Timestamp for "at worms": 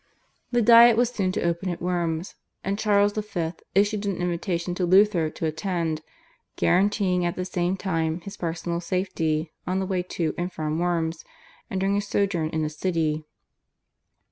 1.69-2.33